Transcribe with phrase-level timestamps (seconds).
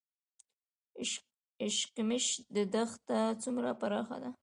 [1.63, 2.25] اشکمش
[2.73, 4.29] دښته څومره پراخه ده؟